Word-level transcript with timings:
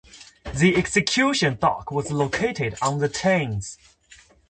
The 0.55 0.75
"Execution 0.77 1.57
Dock" 1.61 1.91
was 1.91 2.09
located 2.11 2.75
on 2.81 2.97
the 2.97 3.07
Thames. 3.07 3.77